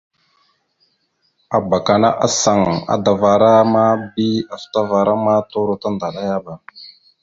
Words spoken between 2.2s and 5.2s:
asaŋ adavara ma bi afətavara